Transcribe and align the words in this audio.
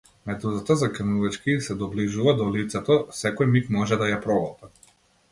Медузата 0.27 0.75
заканувачки 0.83 1.51
ѝ 1.57 1.65
се 1.65 1.75
доближува 1.81 2.33
до 2.39 2.47
лицето, 2.55 2.97
секој 3.19 3.49
миг 3.57 3.69
може 3.77 3.99
да 4.05 4.09
ја 4.13 4.17
проголта. 4.25 4.71